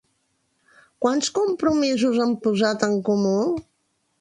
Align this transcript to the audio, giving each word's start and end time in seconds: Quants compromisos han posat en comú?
Quants 1.05 1.29
compromisos 1.35 2.17
han 2.25 2.33
posat 2.47 2.87
en 2.89 2.99
comú? 3.11 3.37